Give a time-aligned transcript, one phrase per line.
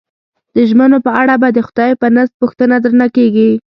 [0.53, 3.49] د ژمنو په اړه به د خدای په نزد پوښتنه درنه کېږي.